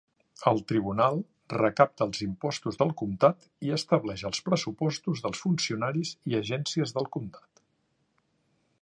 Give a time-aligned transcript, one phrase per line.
[0.51, 1.19] El tribunal
[1.53, 7.67] recapta els impostos del comtat i estableix els pressupostos dels funcionaris i agències del comtat.